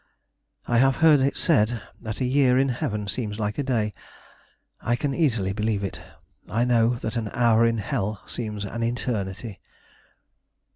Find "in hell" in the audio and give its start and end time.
7.67-8.23